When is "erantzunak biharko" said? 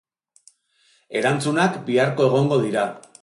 1.19-2.27